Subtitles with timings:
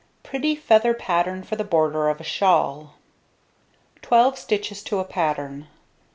[0.23, 2.95] Pretty Feather Pattern for the Border of a Shawl.
[4.01, 5.67] Twelve stitches to a pattern.